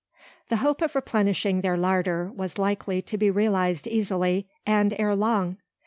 The 0.49 0.55
hope 0.55 0.81
of 0.81 0.95
replenishing 0.95 1.61
their 1.61 1.77
larder 1.77 2.31
was 2.33 2.57
likely 2.57 3.03
to 3.03 3.19
be 3.19 3.29
realised 3.29 3.85
easily, 3.85 4.47
and 4.65 4.95
ere 4.97 5.15
long. 5.15 5.57